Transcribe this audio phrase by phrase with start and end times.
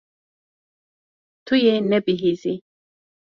[1.45, 2.55] Tu yê nebihîzî.